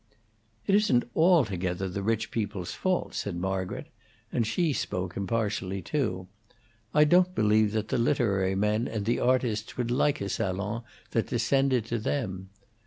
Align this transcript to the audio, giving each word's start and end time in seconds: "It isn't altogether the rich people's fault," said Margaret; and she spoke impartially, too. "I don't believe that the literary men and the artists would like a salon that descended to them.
"It 0.65 0.73
isn't 0.73 1.03
altogether 1.15 1.87
the 1.87 2.01
rich 2.01 2.31
people's 2.31 2.71
fault," 2.71 3.13
said 3.13 3.35
Margaret; 3.35 3.85
and 4.33 4.47
she 4.47 4.73
spoke 4.73 5.15
impartially, 5.15 5.83
too. 5.83 6.27
"I 6.91 7.03
don't 7.03 7.35
believe 7.35 7.71
that 7.73 7.89
the 7.89 7.99
literary 7.99 8.55
men 8.55 8.87
and 8.87 9.05
the 9.05 9.19
artists 9.19 9.77
would 9.77 9.91
like 9.91 10.19
a 10.19 10.27
salon 10.27 10.81
that 11.11 11.27
descended 11.27 11.85
to 11.85 11.99
them. 11.99 12.49